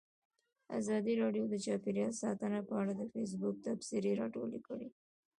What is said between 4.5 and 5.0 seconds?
کړي.